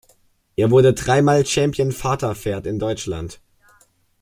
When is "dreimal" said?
0.95-1.45